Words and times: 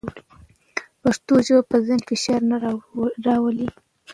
پښتو 1.01 1.33
ژبه 1.45 1.61
پر 1.69 1.79
ذهن 1.87 2.01
فشار 2.09 2.41
نه 2.51 2.57
راولي. 3.27 3.69